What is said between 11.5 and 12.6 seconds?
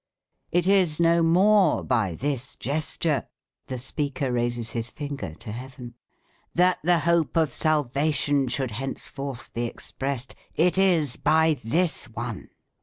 this one.